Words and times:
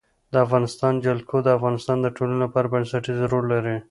د 0.31 0.33
افغانستان 0.45 0.93
جلکو 1.05 1.35
د 1.43 1.47
افغانستان 1.57 1.97
د 2.01 2.07
ټولنې 2.15 2.39
لپاره 2.45 2.71
بنسټيز 2.73 3.19
رول 3.31 3.45
لري. 3.53 3.77